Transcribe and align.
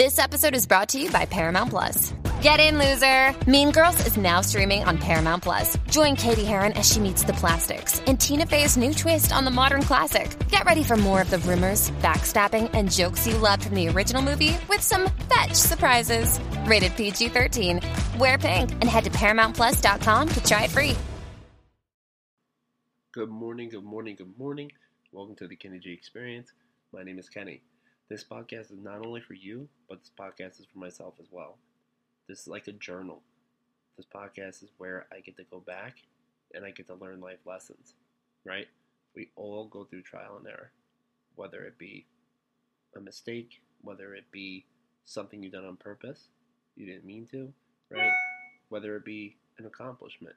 This 0.00 0.18
episode 0.18 0.54
is 0.54 0.66
brought 0.66 0.88
to 0.88 0.98
you 0.98 1.10
by 1.10 1.26
Paramount 1.26 1.68
Plus. 1.68 2.14
Get 2.40 2.58
in, 2.58 2.78
loser! 2.78 3.38
Mean 3.46 3.70
Girls 3.70 4.00
is 4.06 4.16
now 4.16 4.40
streaming 4.40 4.82
on 4.84 4.96
Paramount 4.96 5.42
Plus. 5.42 5.76
Join 5.90 6.16
Cady 6.16 6.42
Heron 6.42 6.72
as 6.72 6.90
she 6.90 7.00
meets 7.00 7.22
the 7.22 7.34
plastics 7.34 8.00
in 8.06 8.16
Tina 8.16 8.46
Fey's 8.46 8.78
new 8.78 8.94
twist 8.94 9.30
on 9.30 9.44
the 9.44 9.50
modern 9.50 9.82
classic. 9.82 10.34
Get 10.48 10.64
ready 10.64 10.82
for 10.82 10.96
more 10.96 11.20
of 11.20 11.28
the 11.28 11.36
rumors, 11.40 11.90
backstabbing, 12.00 12.70
and 12.72 12.90
jokes 12.90 13.26
you 13.26 13.36
loved 13.36 13.64
from 13.64 13.74
the 13.74 13.88
original 13.88 14.22
movie 14.22 14.56
with 14.70 14.80
some 14.80 15.10
fetch 15.28 15.52
surprises. 15.52 16.40
Rated 16.64 16.96
PG 16.96 17.28
13. 17.28 17.80
Wear 18.18 18.38
pink 18.38 18.72
and 18.72 18.84
head 18.84 19.04
to 19.04 19.10
ParamountPlus.com 19.10 20.28
to 20.30 20.44
try 20.44 20.64
it 20.64 20.70
free. 20.70 20.96
Good 23.12 23.28
morning, 23.28 23.68
good 23.68 23.84
morning, 23.84 24.16
good 24.16 24.38
morning. 24.38 24.72
Welcome 25.12 25.36
to 25.36 25.46
the 25.46 25.56
Kenny 25.56 25.78
G 25.78 25.92
Experience. 25.92 26.50
My 26.90 27.02
name 27.02 27.18
is 27.18 27.28
Kenny. 27.28 27.60
This 28.10 28.24
podcast 28.24 28.72
is 28.72 28.82
not 28.82 29.06
only 29.06 29.20
for 29.20 29.34
you, 29.34 29.68
but 29.88 30.00
this 30.00 30.10
podcast 30.18 30.58
is 30.58 30.66
for 30.72 30.80
myself 30.80 31.14
as 31.20 31.28
well. 31.30 31.58
This 32.26 32.40
is 32.40 32.48
like 32.48 32.66
a 32.66 32.72
journal. 32.72 33.22
This 33.96 34.04
podcast 34.12 34.64
is 34.64 34.70
where 34.78 35.06
I 35.12 35.20
get 35.20 35.36
to 35.36 35.44
go 35.44 35.60
back 35.60 35.98
and 36.52 36.64
I 36.64 36.72
get 36.72 36.88
to 36.88 36.96
learn 36.96 37.20
life 37.20 37.38
lessons, 37.46 37.94
right? 38.44 38.66
We 39.14 39.30
all 39.36 39.68
go 39.68 39.84
through 39.84 40.02
trial 40.02 40.38
and 40.38 40.46
error, 40.48 40.72
whether 41.36 41.62
it 41.62 41.78
be 41.78 42.04
a 42.96 43.00
mistake, 43.00 43.60
whether 43.80 44.12
it 44.16 44.24
be 44.32 44.64
something 45.04 45.40
you've 45.40 45.52
done 45.52 45.64
on 45.64 45.76
purpose, 45.76 46.30
you 46.74 46.86
didn't 46.86 47.04
mean 47.04 47.28
to, 47.30 47.52
right? 47.90 48.10
Whether 48.70 48.96
it 48.96 49.04
be 49.04 49.36
an 49.58 49.66
accomplishment, 49.66 50.34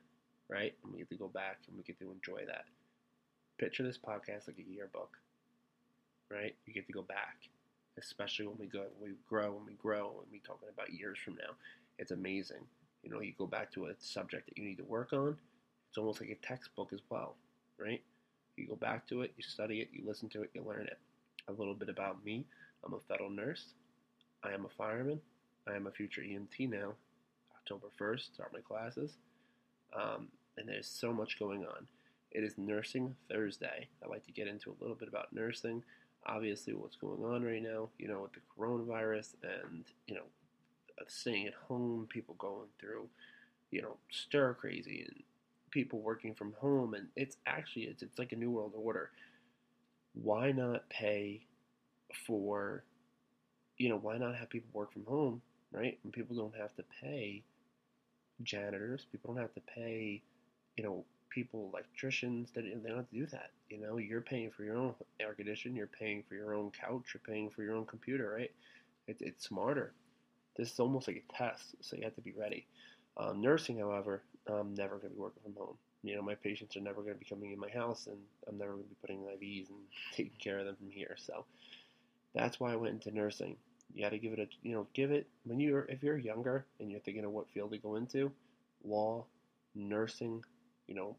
right? 0.47 0.75
And 0.83 0.93
we 0.93 0.99
get 0.99 1.09
to 1.09 1.15
go 1.15 1.27
back 1.27 1.57
and 1.67 1.75
we 1.75 1.81
get 1.81 1.97
to 2.01 2.11
enjoy 2.11 2.45
that. 2.45 2.65
Picture 3.57 3.81
this 3.81 3.97
podcast 3.97 4.47
like 4.47 4.59
a 4.59 4.71
yearbook, 4.71 5.17
right? 6.29 6.55
You 6.67 6.73
get 6.75 6.85
to 6.85 6.93
go 6.93 7.01
back, 7.01 7.37
especially 7.97 8.47
when 8.47 8.57
we 8.57 8.67
go, 8.67 8.85
we 9.01 9.09
grow, 9.27 9.53
when 9.53 9.65
we 9.65 9.73
grow, 9.73 10.19
and 10.21 10.31
we 10.31 10.39
talking 10.39 10.69
about 10.73 10.93
years 10.93 11.17
from 11.23 11.35
now. 11.35 11.55
It's 11.97 12.11
amazing. 12.11 12.65
You 13.03 13.11
know, 13.11 13.21
you 13.21 13.33
go 13.37 13.45
back 13.47 13.71
to 13.73 13.85
a 13.85 13.93
subject 13.99 14.47
that 14.47 14.57
you 14.57 14.63
need 14.63 14.77
to 14.77 14.83
work 14.83 15.13
on. 15.13 15.37
It's 15.89 15.97
almost 15.97 16.21
like 16.21 16.29
a 16.29 16.47
textbook 16.47 16.91
as 16.93 17.01
well, 17.09 17.35
right? 17.79 18.01
You 18.55 18.67
go 18.67 18.75
back 18.75 19.07
to 19.07 19.21
it, 19.21 19.33
you 19.37 19.43
study 19.43 19.79
it, 19.81 19.89
you 19.91 20.03
listen 20.05 20.29
to 20.29 20.41
it, 20.41 20.51
you 20.53 20.63
learn 20.63 20.83
it. 20.87 20.97
A 21.47 21.51
little 21.51 21.73
bit 21.73 21.89
about 21.89 22.23
me. 22.23 22.45
I'm 22.85 22.93
a 22.93 22.99
federal 22.99 23.29
nurse. 23.29 23.73
I 24.43 24.51
am 24.51 24.65
a 24.65 24.69
fireman. 24.69 25.19
I 25.67 25.75
am 25.75 25.87
a 25.87 25.91
future 25.91 26.21
EMT 26.21 26.69
now. 26.69 26.93
October 27.57 27.87
1st, 27.99 28.33
start 28.33 28.53
my 28.53 28.59
classes. 28.59 29.17
Um, 29.95 30.27
and 30.57 30.67
there's 30.67 30.87
so 30.87 31.13
much 31.13 31.39
going 31.39 31.65
on. 31.65 31.87
It 32.31 32.43
is 32.43 32.57
Nursing 32.57 33.15
Thursday. 33.29 33.87
I'd 34.03 34.09
like 34.09 34.25
to 34.25 34.31
get 34.31 34.47
into 34.47 34.71
a 34.71 34.81
little 34.81 34.95
bit 34.95 35.07
about 35.07 35.33
nursing. 35.33 35.83
Obviously, 36.25 36.73
what's 36.73 36.95
going 36.95 37.23
on 37.23 37.43
right 37.43 37.61
now, 37.61 37.89
you 37.97 38.07
know, 38.07 38.21
with 38.21 38.31
the 38.33 38.39
coronavirus 38.57 39.35
and, 39.43 39.83
you 40.07 40.15
know, 40.15 40.23
staying 41.07 41.47
at 41.47 41.53
home, 41.53 42.07
people 42.09 42.35
going 42.37 42.69
through, 42.79 43.07
you 43.71 43.81
know, 43.81 43.97
stir 44.09 44.53
crazy 44.53 45.05
and 45.07 45.23
people 45.71 45.99
working 45.99 46.33
from 46.33 46.53
home. 46.59 46.93
And 46.93 47.07
it's 47.15 47.37
actually, 47.45 47.83
it's, 47.83 48.03
it's 48.03 48.17
like 48.17 48.31
a 48.31 48.37
new 48.37 48.51
world 48.51 48.73
order. 48.75 49.11
Why 50.13 50.51
not 50.51 50.87
pay 50.89 51.45
for, 52.25 52.83
you 53.77 53.89
know, 53.89 53.97
why 53.97 54.17
not 54.17 54.35
have 54.35 54.49
people 54.49 54.69
work 54.71 54.93
from 54.93 55.05
home, 55.05 55.41
right? 55.71 55.97
And 56.03 56.13
people 56.13 56.35
don't 56.35 56.55
have 56.55 56.75
to 56.75 56.83
pay 57.01 57.43
janitors, 58.43 59.05
people 59.11 59.33
don't 59.33 59.41
have 59.41 59.53
to 59.55 59.61
pay, 59.61 60.21
you 60.77 60.83
know, 60.83 61.05
people, 61.33 61.71
electricians, 61.73 62.51
they, 62.53 62.61
don't 62.61 62.97
have 62.97 63.09
to 63.09 63.15
do 63.15 63.25
that. 63.27 63.51
You 63.69 63.79
know, 63.79 63.97
you're 63.97 64.21
paying 64.21 64.51
for 64.51 64.63
your 64.63 64.77
own 64.77 64.93
air 65.19 65.33
conditioning, 65.33 65.75
you're 65.75 65.87
paying 65.87 66.23
for 66.27 66.35
your 66.35 66.53
own 66.53 66.71
couch, 66.71 67.13
you're 67.13 67.21
paying 67.25 67.49
for 67.49 67.63
your 67.63 67.75
own 67.75 67.85
computer, 67.85 68.33
right? 68.37 68.51
It, 69.07 69.17
it's 69.19 69.45
smarter. 69.45 69.93
This 70.55 70.71
is 70.71 70.79
almost 70.79 71.07
like 71.07 71.23
a 71.27 71.37
test, 71.37 71.75
so 71.81 71.95
you 71.95 72.03
have 72.03 72.15
to 72.15 72.21
be 72.21 72.33
ready. 72.33 72.67
Um, 73.17 73.41
nursing, 73.41 73.79
however, 73.79 74.21
I'm 74.47 74.75
never 74.75 74.97
going 74.97 75.09
to 75.09 75.15
be 75.15 75.21
working 75.21 75.41
from 75.43 75.55
home. 75.55 75.77
You 76.03 76.15
know, 76.15 76.21
my 76.21 76.35
patients 76.35 76.75
are 76.75 76.81
never 76.81 77.01
going 77.01 77.13
to 77.13 77.19
be 77.19 77.25
coming 77.25 77.51
in 77.51 77.59
my 77.59 77.69
house, 77.69 78.07
and 78.07 78.17
I'm 78.47 78.57
never 78.57 78.73
going 78.73 78.83
to 78.83 78.89
be 78.89 78.95
putting 79.01 79.19
IVs 79.19 79.69
and 79.69 79.79
taking 80.15 80.37
care 80.39 80.59
of 80.59 80.65
them 80.65 80.75
from 80.75 80.91
here. 80.91 81.15
So 81.17 81.45
that's 82.35 82.59
why 82.59 82.73
I 82.73 82.75
went 82.75 82.93
into 82.93 83.11
nursing. 83.11 83.55
You 83.93 84.03
got 84.03 84.09
to 84.09 84.17
give 84.17 84.33
it 84.33 84.39
a, 84.39 84.47
you 84.61 84.73
know, 84.73 84.87
give 84.93 85.11
it 85.11 85.27
when 85.45 85.59
you're 85.59 85.85
if 85.87 86.01
you're 86.01 86.17
younger 86.17 86.65
and 86.79 86.89
you're 86.89 86.99
thinking 86.99 87.25
of 87.25 87.31
what 87.31 87.49
field 87.51 87.71
to 87.71 87.77
go 87.77 87.95
into, 87.95 88.31
law, 88.83 89.25
nursing, 89.75 90.43
you 90.87 90.95
know, 90.95 91.15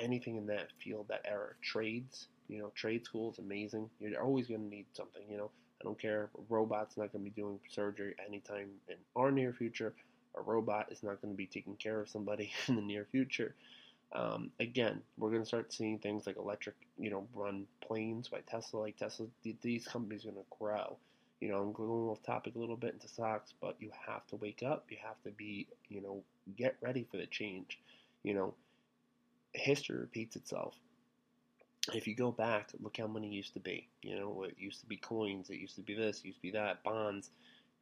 anything 0.00 0.36
in 0.36 0.46
that 0.46 0.68
field, 0.82 1.06
that 1.08 1.22
era, 1.24 1.50
trades, 1.62 2.28
you 2.48 2.58
know, 2.58 2.70
trade 2.74 3.04
school 3.04 3.30
is 3.32 3.38
amazing. 3.38 3.88
You're 4.00 4.22
always 4.22 4.46
going 4.48 4.62
to 4.62 4.68
need 4.68 4.86
something, 4.92 5.22
you 5.28 5.36
know. 5.36 5.50
I 5.80 5.84
don't 5.84 5.98
care. 5.98 6.28
A 6.36 6.42
robot's 6.50 6.96
not 6.98 7.10
going 7.12 7.24
to 7.24 7.30
be 7.30 7.40
doing 7.40 7.58
surgery 7.70 8.14
anytime 8.26 8.68
in 8.88 8.96
our 9.16 9.30
near 9.30 9.52
future. 9.52 9.94
A 10.36 10.42
robot 10.42 10.92
is 10.92 11.02
not 11.02 11.22
going 11.22 11.32
to 11.32 11.36
be 11.36 11.46
taking 11.46 11.76
care 11.76 12.00
of 12.00 12.08
somebody 12.08 12.52
in 12.68 12.76
the 12.76 12.82
near 12.82 13.06
future. 13.10 13.54
Um, 14.12 14.50
again, 14.60 15.02
we're 15.18 15.30
going 15.30 15.42
to 15.42 15.46
start 15.48 15.72
seeing 15.72 15.98
things 15.98 16.26
like 16.26 16.36
electric, 16.36 16.76
you 16.98 17.10
know, 17.10 17.26
run 17.34 17.66
planes 17.80 18.28
by 18.28 18.40
Tesla. 18.48 18.80
Like 18.80 18.96
Tesla, 18.96 19.26
these 19.62 19.86
companies 19.86 20.24
are 20.24 20.32
going 20.32 20.44
to 20.44 20.56
grow. 20.58 20.96
You 21.40 21.48
know, 21.50 21.60
I'm 21.60 21.72
going 21.72 21.90
off 21.90 22.22
topic 22.22 22.56
a 22.56 22.58
little 22.58 22.76
bit 22.76 22.92
into 22.94 23.08
stocks, 23.08 23.54
but 23.60 23.76
you 23.80 23.90
have 24.06 24.26
to 24.28 24.36
wake 24.36 24.62
up. 24.66 24.86
You 24.90 24.98
have 25.06 25.22
to 25.24 25.30
be, 25.30 25.68
you 25.88 26.02
know, 26.02 26.22
get 26.56 26.76
ready 26.82 27.06
for 27.10 27.16
the 27.16 27.26
change. 27.26 27.78
You 28.22 28.34
know, 28.34 28.54
history 29.52 29.98
repeats 29.98 30.36
itself. 30.36 30.74
If 31.94 32.06
you 32.06 32.14
go 32.14 32.30
back, 32.30 32.70
look 32.80 32.98
how 32.98 33.06
money 33.06 33.28
used 33.28 33.54
to 33.54 33.60
be. 33.60 33.88
You 34.02 34.16
know, 34.18 34.44
it 34.44 34.56
used 34.58 34.80
to 34.80 34.86
be 34.86 34.96
coins, 34.96 35.50
it 35.50 35.58
used 35.58 35.76
to 35.76 35.82
be 35.82 35.94
this, 35.94 36.18
it 36.18 36.26
used 36.26 36.38
to 36.38 36.42
be 36.42 36.50
that, 36.52 36.82
bonds. 36.84 37.30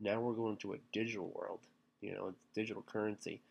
Now 0.00 0.20
we're 0.20 0.34
going 0.34 0.56
to 0.58 0.74
a 0.74 0.78
digital 0.92 1.32
world. 1.34 1.60
You 2.00 2.14
know, 2.14 2.28
it's 2.28 2.38
digital 2.54 2.82
currency. 2.82 3.42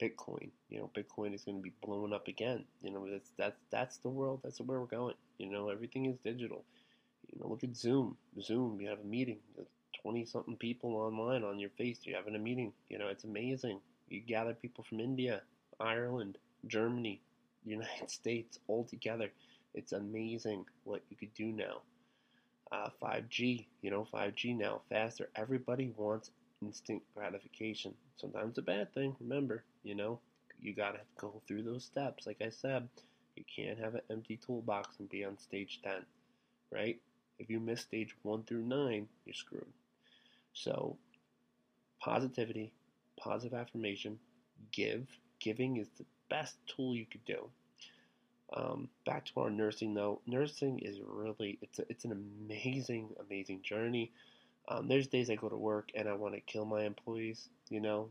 Bitcoin, 0.00 0.48
you 0.70 0.78
know, 0.78 0.90
Bitcoin 0.96 1.34
is 1.34 1.44
going 1.44 1.58
to 1.58 1.62
be 1.62 1.74
blowing 1.84 2.14
up 2.14 2.26
again. 2.26 2.64
You 2.82 2.90
know, 2.90 3.06
that's 3.10 3.30
that's 3.36 3.60
that's 3.70 3.98
the 3.98 4.08
world. 4.08 4.40
That's 4.42 4.58
where 4.60 4.80
we're 4.80 4.86
going. 4.86 5.14
You 5.36 5.50
know, 5.50 5.68
everything 5.68 6.06
is 6.06 6.16
digital. 6.24 6.64
You 7.30 7.38
know, 7.38 7.48
look 7.48 7.64
at 7.64 7.76
Zoom. 7.76 8.16
Zoom, 8.40 8.80
you 8.80 8.88
have 8.88 9.00
a 9.00 9.06
meeting, 9.06 9.38
twenty 10.00 10.24
something 10.24 10.56
people 10.56 10.96
online 10.96 11.44
on 11.44 11.58
your 11.58 11.68
face. 11.70 11.98
You're 12.04 12.16
having 12.16 12.34
a 12.34 12.38
meeting. 12.38 12.72
You 12.88 12.98
know, 12.98 13.08
it's 13.08 13.24
amazing. 13.24 13.80
You 14.08 14.20
gather 14.20 14.54
people 14.54 14.84
from 14.84 15.00
India, 15.00 15.42
Ireland, 15.80 16.38
Germany, 16.66 17.20
United 17.64 18.10
States 18.20 18.58
all 18.68 18.84
together. 18.84 19.30
It's 19.74 19.92
amazing 19.92 20.64
what 20.84 21.02
you 21.10 21.16
could 21.16 21.34
do 21.34 21.46
now. 21.46 21.82
Uh, 22.72 22.90
5G, 23.02 23.66
you 23.82 23.90
know, 23.90 24.06
5G 24.12 24.56
now, 24.56 24.82
faster. 24.88 25.28
Everybody 25.34 25.92
wants 25.96 26.30
instant 26.62 27.02
gratification. 27.14 27.94
Sometimes 28.16 28.58
a 28.58 28.62
bad 28.62 28.92
thing, 28.94 29.16
remember, 29.20 29.64
you 29.82 29.94
know, 29.94 30.20
you 30.60 30.74
gotta 30.74 31.00
go 31.18 31.40
through 31.46 31.62
those 31.62 31.84
steps. 31.84 32.26
Like 32.26 32.40
I 32.42 32.50
said, 32.50 32.88
you 33.34 33.44
can't 33.56 33.78
have 33.78 33.94
an 33.94 34.02
empty 34.10 34.36
toolbox 34.36 34.98
and 34.98 35.08
be 35.08 35.24
on 35.24 35.38
stage 35.38 35.80
10, 35.82 36.04
right? 36.70 37.00
If 37.38 37.48
you 37.48 37.58
miss 37.58 37.80
stage 37.80 38.14
1 38.22 38.44
through 38.44 38.64
9, 38.64 39.08
you're 39.24 39.34
screwed. 39.34 39.72
So, 40.52 40.98
positivity, 42.00 42.72
positive 43.18 43.58
affirmation, 43.58 44.18
give. 44.72 45.06
Giving 45.40 45.78
is 45.78 45.88
the 45.98 46.04
best 46.28 46.56
tool 46.66 46.94
you 46.94 47.06
could 47.06 47.24
do. 47.24 47.48
Um, 48.52 48.88
back 49.06 49.26
to 49.26 49.40
our 49.40 49.50
nursing 49.50 49.94
though. 49.94 50.20
Nursing 50.26 50.80
is 50.80 50.98
really 51.06 51.58
it's 51.62 51.78
a, 51.78 51.84
it's 51.88 52.04
an 52.04 52.12
amazing 52.12 53.10
amazing 53.20 53.62
journey. 53.62 54.10
Um, 54.68 54.88
there's 54.88 55.06
days 55.06 55.30
I 55.30 55.36
go 55.36 55.48
to 55.48 55.56
work 55.56 55.90
and 55.94 56.08
I 56.08 56.12
want 56.14 56.34
to 56.34 56.40
kill 56.40 56.64
my 56.64 56.84
employees. 56.84 57.48
You 57.68 57.80
know, 57.80 58.08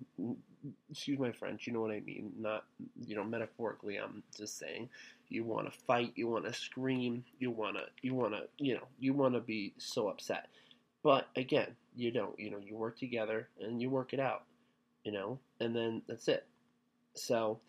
excuse 0.90 1.20
my 1.20 1.32
French. 1.32 1.68
You 1.68 1.74
know 1.74 1.82
what 1.82 1.92
I 1.92 2.00
mean? 2.00 2.32
Not 2.38 2.66
you 3.06 3.16
know 3.16 3.24
metaphorically. 3.24 3.98
I'm 3.98 4.24
just 4.38 4.58
saying. 4.58 4.90
You 5.28 5.44
want 5.44 5.72
to 5.72 5.80
fight. 5.86 6.14
You 6.16 6.28
want 6.28 6.46
to 6.46 6.54
scream. 6.54 7.26
You 7.40 7.52
want 7.52 7.76
to 7.76 7.84
you 8.02 8.14
want 8.14 8.34
to 8.34 8.44
you 8.58 8.76
know 8.76 8.88
you 9.00 9.14
want 9.14 9.34
to 9.34 9.42
be 9.42 9.74
so 9.78 10.08
upset. 10.08 10.48
But 11.04 11.28
again, 11.36 11.76
you 11.96 12.12
don't. 12.12 12.40
You 12.40 12.52
know, 12.52 12.60
you 12.60 12.76
work 12.76 12.98
together 12.98 13.50
and 13.60 13.82
you 13.82 13.90
work 13.90 14.14
it 14.14 14.20
out. 14.20 14.44
You 15.04 15.12
know, 15.12 15.40
and 15.60 15.76
then 15.76 16.02
that's 16.08 16.28
it. 16.30 16.46
So 17.20 17.60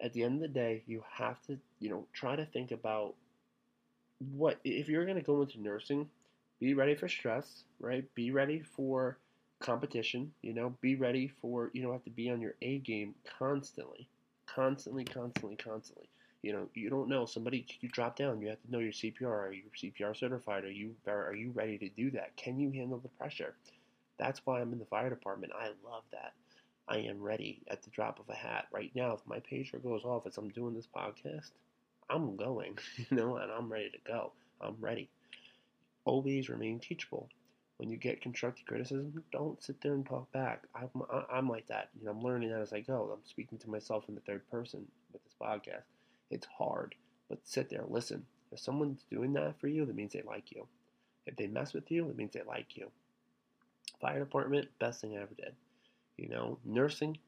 at 0.00 0.12
the 0.12 0.22
end 0.22 0.36
of 0.36 0.40
the 0.42 0.48
day, 0.48 0.82
you 0.86 1.02
have 1.12 1.40
to, 1.42 1.58
you 1.80 1.90
know, 1.90 2.06
try 2.12 2.36
to 2.36 2.46
think 2.46 2.70
about 2.70 3.14
what 4.36 4.58
if 4.64 4.88
you're 4.88 5.04
going 5.04 5.18
to 5.18 5.22
go 5.22 5.42
into 5.42 5.60
nursing, 5.60 6.08
be 6.60 6.74
ready 6.74 6.94
for 6.94 7.08
stress, 7.08 7.64
right? 7.80 8.04
Be 8.14 8.30
ready 8.30 8.60
for 8.60 9.18
competition, 9.58 10.32
you 10.42 10.52
know, 10.54 10.74
be 10.80 10.96
ready 10.96 11.28
for, 11.40 11.70
you 11.72 11.82
know, 11.82 11.92
have 11.92 12.04
to 12.04 12.10
be 12.10 12.30
on 12.30 12.40
your 12.40 12.54
A 12.62 12.78
game 12.78 13.14
constantly. 13.38 14.08
Constantly, 14.46 15.04
constantly, 15.04 15.56
constantly. 15.56 16.08
You 16.42 16.52
know, 16.52 16.68
you 16.74 16.88
don't 16.90 17.08
know 17.08 17.26
somebody 17.26 17.66
you 17.80 17.88
drop 17.88 18.16
down, 18.16 18.40
you 18.40 18.48
have 18.48 18.62
to 18.62 18.70
know 18.70 18.78
your 18.78 18.92
CPR. 18.92 19.48
Are 19.48 19.52
you 19.52 19.64
CPR 19.76 20.16
certified? 20.16 20.64
Are 20.64 20.70
you 20.70 20.94
are 21.08 21.34
you 21.34 21.50
ready 21.50 21.78
to 21.78 21.88
do 21.88 22.10
that? 22.12 22.36
Can 22.36 22.60
you 22.60 22.70
handle 22.70 22.98
the 22.98 23.08
pressure? 23.08 23.54
That's 24.18 24.40
why 24.44 24.60
I'm 24.60 24.72
in 24.72 24.78
the 24.78 24.84
fire 24.86 25.10
department. 25.10 25.52
I 25.58 25.68
love 25.84 26.04
that. 26.12 26.32
I 26.88 26.98
am 26.98 27.20
ready 27.20 27.62
at 27.68 27.82
the 27.82 27.90
drop 27.90 28.20
of 28.20 28.28
a 28.28 28.34
hat. 28.34 28.66
Right 28.72 28.92
now, 28.94 29.12
if 29.12 29.20
my 29.26 29.40
pager 29.40 29.82
goes 29.82 30.04
off 30.04 30.26
as 30.26 30.38
I'm 30.38 30.50
doing 30.50 30.74
this 30.74 30.86
podcast, 30.86 31.50
I'm 32.08 32.36
going, 32.36 32.78
you 32.96 33.16
know, 33.16 33.36
and 33.36 33.50
I'm 33.50 33.70
ready 33.72 33.90
to 33.90 33.98
go. 34.06 34.32
I'm 34.60 34.76
ready. 34.80 35.08
Always 36.04 36.48
remain 36.48 36.78
teachable. 36.78 37.28
when 37.78 37.90
you 37.90 37.96
get 37.96 38.22
constructive 38.22 38.66
criticism, 38.66 39.22
don't 39.32 39.62
sit 39.62 39.80
there 39.82 39.94
and 39.94 40.06
talk 40.06 40.30
back. 40.32 40.62
I'm, 40.74 40.88
I'm 41.30 41.48
like 41.48 41.66
that. 41.68 41.90
You 41.98 42.06
know, 42.06 42.12
I'm 42.12 42.20
learning 42.22 42.50
that 42.50 42.60
as 42.60 42.72
I 42.72 42.80
go. 42.80 43.10
I'm 43.12 43.24
speaking 43.28 43.58
to 43.58 43.70
myself 43.70 44.04
in 44.08 44.14
the 44.14 44.20
third 44.22 44.48
person 44.50 44.86
with 45.12 45.22
this 45.24 45.34
podcast. 45.40 45.82
It's 46.30 46.46
hard, 46.46 46.94
but 47.28 47.38
sit 47.44 47.68
there, 47.68 47.84
listen. 47.88 48.24
If 48.52 48.60
someone's 48.60 49.04
doing 49.10 49.32
that 49.34 49.60
for 49.60 49.68
you, 49.68 49.84
that 49.84 49.96
means 49.96 50.12
they 50.12 50.22
like 50.22 50.52
you. 50.52 50.66
If 51.26 51.36
they 51.36 51.48
mess 51.48 51.74
with 51.74 51.90
you, 51.90 52.08
it 52.08 52.16
means 52.16 52.32
they 52.32 52.42
like 52.46 52.76
you. 52.76 52.90
Fire 54.00 54.20
department, 54.20 54.68
best 54.78 55.00
thing 55.00 55.16
I 55.16 55.22
ever 55.22 55.34
did. 55.36 55.54
You 56.16 56.28
know, 56.28 56.58
nursing, 56.64 57.18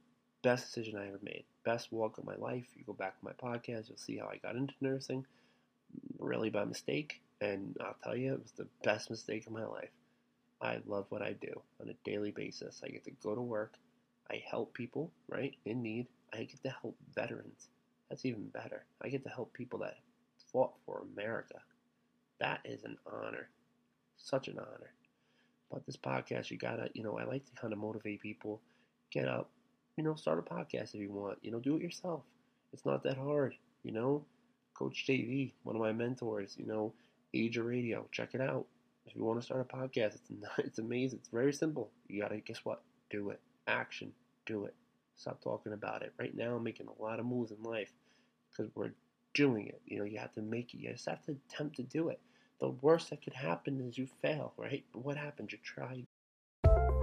best 0.42 0.66
decision 0.66 0.98
I 0.98 1.08
ever 1.08 1.18
made. 1.22 1.44
Best 1.64 1.92
walk 1.92 2.18
of 2.18 2.24
my 2.24 2.36
life. 2.36 2.66
You 2.74 2.84
go 2.84 2.92
back 2.92 3.18
to 3.18 3.24
my 3.24 3.32
podcast, 3.32 3.88
you'll 3.88 3.98
see 3.98 4.16
how 4.16 4.26
I 4.26 4.36
got 4.36 4.56
into 4.56 4.74
nursing. 4.80 5.26
Really 6.18 6.50
by 6.50 6.64
mistake. 6.64 7.20
And 7.40 7.76
I'll 7.80 7.96
tell 8.02 8.16
you, 8.16 8.34
it 8.34 8.42
was 8.42 8.52
the 8.52 8.66
best 8.82 9.10
mistake 9.10 9.46
of 9.46 9.52
my 9.52 9.64
life. 9.64 9.90
I 10.60 10.78
love 10.86 11.06
what 11.10 11.22
I 11.22 11.34
do 11.34 11.60
on 11.80 11.88
a 11.88 11.94
daily 12.04 12.32
basis. 12.32 12.80
I 12.84 12.88
get 12.88 13.04
to 13.04 13.12
go 13.22 13.34
to 13.34 13.40
work. 13.40 13.74
I 14.30 14.42
help 14.50 14.74
people, 14.74 15.10
right, 15.28 15.54
in 15.64 15.82
need. 15.82 16.06
I 16.32 16.38
get 16.38 16.62
to 16.64 16.70
help 16.82 16.96
veterans. 17.14 17.68
That's 18.08 18.24
even 18.24 18.48
better. 18.48 18.84
I 19.02 19.08
get 19.08 19.22
to 19.24 19.30
help 19.30 19.52
people 19.52 19.78
that 19.80 19.98
fought 20.52 20.72
for 20.84 21.02
America. 21.14 21.60
That 22.40 22.60
is 22.64 22.84
an 22.84 22.96
honor. 23.06 23.48
Such 24.16 24.48
an 24.48 24.58
honor. 24.58 24.92
But 25.70 25.86
this 25.86 25.96
podcast, 25.96 26.50
you 26.50 26.56
gotta, 26.56 26.90
you 26.94 27.02
know, 27.02 27.18
I 27.18 27.24
like 27.24 27.44
to 27.46 27.60
kind 27.60 27.72
of 27.72 27.78
motivate 27.78 28.20
people. 28.20 28.60
Get 29.10 29.28
up, 29.28 29.50
you 29.96 30.04
know, 30.04 30.14
start 30.14 30.38
a 30.38 30.42
podcast 30.42 30.94
if 30.94 31.00
you 31.00 31.10
want. 31.10 31.38
You 31.42 31.50
know, 31.50 31.60
do 31.60 31.76
it 31.76 31.82
yourself. 31.82 32.22
It's 32.72 32.84
not 32.84 33.02
that 33.04 33.16
hard, 33.16 33.54
you 33.82 33.92
know. 33.92 34.24
Coach 34.74 35.06
JV, 35.08 35.52
one 35.64 35.74
of 35.74 35.82
my 35.82 35.92
mentors, 35.92 36.54
you 36.56 36.66
know, 36.66 36.92
Age 37.34 37.56
of 37.56 37.66
Audio, 37.66 38.06
check 38.12 38.34
it 38.34 38.40
out. 38.40 38.66
If 39.06 39.16
you 39.16 39.24
want 39.24 39.40
to 39.40 39.44
start 39.44 39.60
a 39.60 39.76
podcast, 39.76 40.14
it's 40.14 40.30
not, 40.30 40.52
it's 40.58 40.78
amazing. 40.78 41.18
It's 41.20 41.30
very 41.30 41.52
simple. 41.52 41.90
You 42.06 42.22
gotta 42.22 42.38
guess 42.38 42.64
what? 42.64 42.82
Do 43.10 43.30
it. 43.30 43.40
Action. 43.66 44.12
Do 44.46 44.64
it. 44.64 44.74
Stop 45.16 45.42
talking 45.42 45.72
about 45.72 46.02
it. 46.02 46.12
Right 46.18 46.36
now, 46.36 46.54
I'm 46.54 46.62
making 46.62 46.86
a 46.86 47.02
lot 47.02 47.18
of 47.18 47.26
moves 47.26 47.50
in 47.50 47.62
life 47.62 47.90
because 48.50 48.70
we're 48.74 48.92
doing 49.34 49.66
it. 49.66 49.80
You 49.86 49.98
know, 49.98 50.04
you 50.04 50.18
have 50.18 50.32
to 50.34 50.42
make 50.42 50.74
it. 50.74 50.78
You 50.78 50.92
just 50.92 51.08
have 51.08 51.24
to 51.24 51.32
attempt 51.32 51.76
to 51.76 51.82
do 51.82 52.08
it. 52.08 52.20
The 52.60 52.68
worst 52.68 53.10
that 53.10 53.22
could 53.22 53.34
happen 53.34 53.80
is 53.80 53.98
you 53.98 54.08
fail, 54.20 54.52
right? 54.56 54.84
But 54.92 55.04
what 55.04 55.16
happens? 55.16 55.52
You 55.52 55.58
try. 55.62 56.04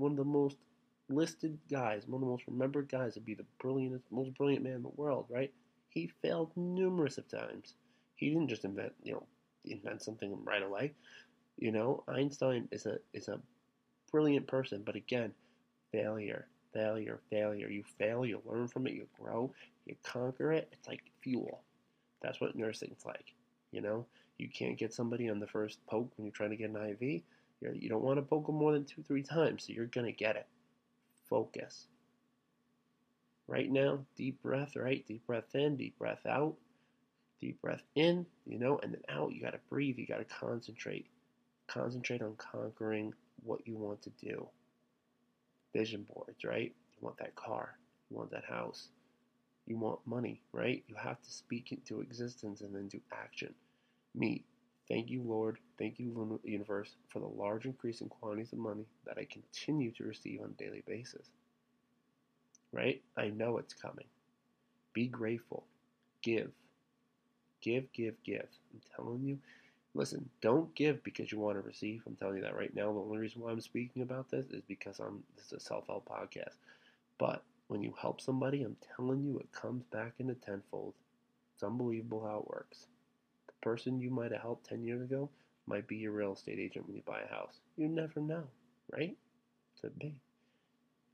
one 0.00 0.12
of 0.12 0.16
the 0.18 0.24
most 0.24 0.56
listed 1.08 1.58
guys, 1.70 2.06
one 2.06 2.22
of 2.22 2.26
the 2.26 2.30
most 2.30 2.46
remembered 2.46 2.88
guys 2.88 3.14
to 3.14 3.20
be 3.20 3.34
the 3.34 3.46
brilliantest, 3.62 4.02
most 4.10 4.34
brilliant 4.34 4.64
man 4.64 4.74
in 4.74 4.82
the 4.82 4.88
world, 4.90 5.26
right? 5.28 5.52
He 5.88 6.10
failed 6.22 6.52
numerous 6.56 7.18
of 7.18 7.28
times. 7.28 7.74
He 8.16 8.28
didn't 8.30 8.48
just 8.48 8.64
invent, 8.64 8.92
you 9.02 9.14
know, 9.14 9.26
invent 9.64 10.02
something 10.02 10.38
right 10.44 10.62
away. 10.62 10.92
You 11.58 11.72
know, 11.72 12.04
Einstein 12.08 12.68
is 12.70 12.86
a 12.86 12.98
is 13.12 13.28
a 13.28 13.40
brilliant 14.10 14.46
person, 14.46 14.82
but 14.84 14.96
again, 14.96 15.32
failure, 15.92 16.46
failure, 16.72 17.20
failure. 17.30 17.68
You 17.68 17.84
fail, 17.98 18.24
you 18.24 18.40
learn 18.46 18.68
from 18.68 18.86
it, 18.86 18.94
you 18.94 19.06
grow, 19.20 19.52
you 19.86 19.96
conquer 20.04 20.52
it. 20.52 20.68
It's 20.72 20.88
like 20.88 21.02
fuel. 21.22 21.62
That's 22.22 22.40
what 22.40 22.56
nursing's 22.56 23.04
like. 23.04 23.34
You 23.72 23.80
know, 23.80 24.06
you 24.38 24.48
can't 24.48 24.78
get 24.78 24.94
somebody 24.94 25.28
on 25.28 25.40
the 25.40 25.46
first 25.46 25.84
poke 25.86 26.10
when 26.16 26.26
you're 26.26 26.32
trying 26.32 26.50
to 26.50 26.56
get 26.56 26.70
an 26.70 26.96
IV. 27.00 27.22
You're, 27.60 27.74
you 27.74 27.88
don't 27.88 28.02
want 28.02 28.18
to 28.18 28.22
poke 28.22 28.46
them 28.46 28.56
more 28.56 28.72
than 28.72 28.84
two, 28.84 29.02
three 29.02 29.22
times, 29.22 29.64
so 29.66 29.72
you're 29.72 29.86
gonna 29.86 30.12
get 30.12 30.36
it. 30.36 30.46
Focus. 31.28 31.86
Right 33.46 33.70
now, 33.70 34.00
deep 34.16 34.42
breath, 34.42 34.76
right? 34.76 35.04
Deep 35.06 35.26
breath 35.26 35.54
in, 35.54 35.76
deep 35.76 35.98
breath 35.98 36.24
out. 36.24 36.54
Deep 37.40 37.60
breath 37.62 37.82
in, 37.94 38.26
you 38.46 38.58
know, 38.58 38.78
and 38.82 38.92
then 38.92 39.02
out. 39.08 39.32
You 39.32 39.40
got 39.40 39.52
to 39.52 39.60
breathe. 39.68 39.98
You 39.98 40.06
got 40.06 40.18
to 40.18 40.24
concentrate. 40.24 41.06
Concentrate 41.66 42.22
on 42.22 42.36
conquering 42.36 43.12
what 43.42 43.66
you 43.66 43.76
want 43.76 44.02
to 44.02 44.10
do. 44.10 44.46
Vision 45.74 46.06
boards, 46.14 46.44
right? 46.44 46.74
You 46.92 46.98
want 47.00 47.18
that 47.18 47.34
car. 47.34 47.76
You 48.10 48.18
want 48.18 48.30
that 48.32 48.44
house. 48.44 48.88
You 49.66 49.78
want 49.78 50.00
money, 50.06 50.42
right? 50.52 50.84
You 50.86 50.94
have 50.96 51.20
to 51.22 51.30
speak 51.30 51.72
into 51.72 52.02
existence 52.02 52.60
and 52.60 52.74
then 52.74 52.88
do 52.88 53.00
action. 53.12 53.54
Me, 54.14 54.44
thank 54.90 55.08
you, 55.08 55.22
Lord. 55.22 55.58
Thank 55.78 55.98
you, 55.98 56.40
universe, 56.44 56.96
for 57.08 57.20
the 57.20 57.26
large 57.26 57.64
increase 57.64 58.02
in 58.02 58.08
quantities 58.08 58.52
of 58.52 58.58
money 58.58 58.84
that 59.06 59.16
I 59.16 59.24
continue 59.24 59.92
to 59.92 60.04
receive 60.04 60.42
on 60.42 60.54
a 60.58 60.62
daily 60.62 60.82
basis. 60.86 61.26
Right? 62.72 63.00
I 63.16 63.28
know 63.28 63.56
it's 63.56 63.72
coming. 63.72 64.06
Be 64.92 65.06
grateful. 65.06 65.64
Give. 66.22 66.50
Give, 67.62 67.90
give, 67.92 68.14
give. 68.24 68.46
I'm 68.72 68.80
telling 68.96 69.22
you. 69.24 69.38
Listen, 69.94 70.28
don't 70.40 70.72
give 70.74 71.02
because 71.02 71.32
you 71.32 71.38
want 71.38 71.56
to 71.56 71.66
receive. 71.66 72.02
I'm 72.06 72.14
telling 72.14 72.36
you 72.36 72.42
that 72.42 72.56
right 72.56 72.74
now. 72.74 72.92
The 72.92 73.00
only 73.00 73.18
reason 73.18 73.40
why 73.40 73.50
I'm 73.50 73.60
speaking 73.60 74.02
about 74.02 74.30
this 74.30 74.46
is 74.50 74.62
because 74.68 75.00
I'm 75.00 75.22
this 75.36 75.46
is 75.46 75.52
a 75.54 75.60
self-help 75.60 76.08
podcast. 76.08 76.56
But 77.18 77.42
when 77.66 77.82
you 77.82 77.94
help 78.00 78.20
somebody, 78.20 78.62
I'm 78.62 78.76
telling 78.96 79.24
you 79.24 79.38
it 79.38 79.50
comes 79.52 79.82
back 79.92 80.12
in 80.18 80.30
a 80.30 80.34
tenfold. 80.34 80.94
It's 81.54 81.64
unbelievable 81.64 82.24
how 82.24 82.38
it 82.38 82.48
works. 82.48 82.86
Person 83.60 84.00
you 84.00 84.10
might 84.10 84.32
have 84.32 84.40
helped 84.40 84.68
10 84.68 84.82
years 84.84 85.02
ago 85.02 85.28
might 85.66 85.86
be 85.86 85.96
your 85.96 86.12
real 86.12 86.32
estate 86.32 86.58
agent 86.58 86.86
when 86.86 86.96
you 86.96 87.02
buy 87.06 87.20
a 87.20 87.32
house. 87.34 87.60
You 87.76 87.88
never 87.88 88.20
know, 88.20 88.44
right? 88.90 89.16
Could 89.80 89.98
be. 89.98 90.14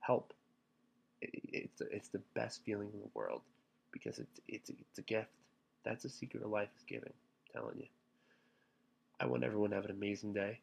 Help. 0.00 0.32
It's, 1.20 1.82
it's 1.91 2.08
the 2.08 2.22
best 2.34 2.62
feeling 2.65 2.91
in 2.93 3.00
the 3.00 3.10
world 3.15 3.43
because 3.93 4.19
it's, 4.19 4.41
it's, 4.48 4.70
it's 4.70 4.98
a 4.98 5.03
gift. 5.03 5.31
That's 5.84 6.03
the 6.03 6.08
secret 6.08 6.43
of 6.43 6.50
life 6.50 6.69
is 6.76 6.84
giving. 6.86 7.12
I'm 7.12 7.60
telling 7.60 7.79
you. 7.79 7.86
I 9.19 9.26
want 9.26 9.44
everyone 9.44 9.70
to 9.70 9.76
have 9.76 9.84
an 9.86 9.91
amazing 9.91 10.32
day. 10.34 10.60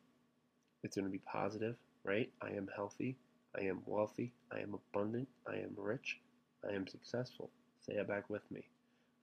It's 0.84 0.96
going 0.96 1.06
to 1.06 1.12
be 1.12 1.20
positive, 1.20 1.76
right? 2.04 2.30
I 2.42 2.50
am 2.52 2.70
healthy. 2.76 3.16
I 3.58 3.64
am 3.64 3.82
wealthy. 3.86 4.34
I 4.52 4.60
am 4.60 4.76
abundant. 4.76 5.28
I 5.48 5.56
am 5.56 5.74
rich. 5.78 6.20
I 6.70 6.74
am 6.74 6.88
successful. 6.88 7.50
Say 7.86 7.94
it 7.94 8.08
back 8.08 8.30
with 8.30 8.50
me. 8.52 8.64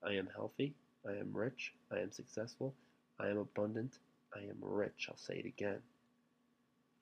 I 0.02 0.12
am 0.14 0.28
healthy. 0.34 0.74
I 1.06 1.12
am 1.12 1.32
rich. 1.32 1.72
I 1.90 1.98
am 1.98 2.12
successful. 2.12 2.74
I 3.18 3.28
am 3.28 3.38
abundant. 3.38 3.98
I 4.34 4.40
am 4.40 4.56
rich. 4.60 5.06
I'll 5.08 5.16
say 5.16 5.36
it 5.36 5.46
again. 5.46 5.78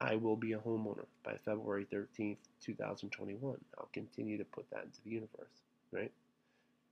I 0.01 0.15
will 0.15 0.37
be 0.37 0.53
a 0.53 0.59
homeowner 0.59 1.07
by 1.25 1.35
February 1.45 1.87
13th, 1.93 2.37
2021. 2.61 3.59
I'll 3.77 3.89
continue 3.93 4.39
to 4.39 4.45
put 4.45 4.71
that 4.71 4.85
into 4.85 5.01
the 5.05 5.11
universe, 5.11 5.63
right? 5.91 6.13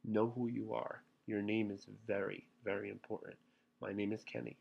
Know 0.05 0.33
who 0.35 0.49
you 0.49 0.75
are. 0.75 1.03
Your 1.27 1.43
name 1.43 1.71
is 1.71 1.87
very, 2.07 2.47
very 2.65 2.91
important. 2.91 3.37
My 3.81 3.93
name 3.93 4.13
is 4.13 4.25
Kenny. 4.25 4.57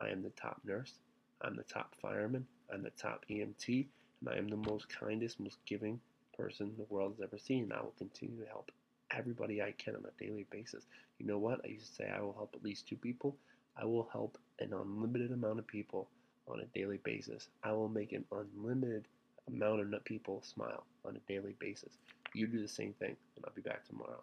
I 0.00 0.08
am 0.08 0.22
the 0.22 0.30
top 0.30 0.60
nurse. 0.64 0.94
I'm 1.42 1.56
the 1.56 1.62
top 1.62 1.94
fireman. 2.02 2.46
I'm 2.72 2.82
the 2.82 2.90
top 2.90 3.24
EMT. 3.30 3.86
And 4.20 4.28
I 4.28 4.36
am 4.36 4.48
the 4.48 4.56
most 4.56 4.88
kindest, 4.88 5.38
most 5.38 5.58
giving 5.66 6.00
person 6.36 6.72
the 6.76 6.86
world 6.92 7.14
has 7.16 7.24
ever 7.24 7.38
seen. 7.38 7.64
And 7.64 7.72
I 7.72 7.80
will 7.80 7.94
continue 7.96 8.42
to 8.42 8.48
help 8.48 8.72
everybody 9.16 9.62
I 9.62 9.72
can 9.72 9.96
on 9.96 10.04
a 10.04 10.22
daily 10.22 10.46
basis. 10.50 10.84
You 11.18 11.26
know 11.26 11.38
what? 11.38 11.60
I 11.64 11.68
used 11.68 11.88
to 11.88 11.94
say 11.94 12.10
I 12.14 12.20
will 12.20 12.34
help 12.34 12.54
at 12.54 12.64
least 12.64 12.88
two 12.88 12.96
people. 12.96 13.36
I 13.76 13.84
will 13.84 14.08
help 14.12 14.38
an 14.60 14.72
unlimited 14.72 15.32
amount 15.32 15.58
of 15.58 15.66
people 15.66 16.08
on 16.46 16.60
a 16.60 16.78
daily 16.78 16.98
basis. 17.04 17.48
I 17.62 17.72
will 17.72 17.88
make 17.88 18.12
an 18.12 18.24
unlimited 18.30 19.06
amount 19.48 19.80
of 19.94 20.04
people 20.04 20.42
smile 20.42 20.84
on 21.04 21.16
a 21.16 21.32
daily 21.32 21.54
basis. 21.58 21.92
You 22.34 22.46
do 22.46 22.60
the 22.60 22.68
same 22.68 22.94
thing, 22.94 23.16
and 23.36 23.44
I'll 23.44 23.54
be 23.54 23.62
back 23.62 23.86
tomorrow. 23.86 24.22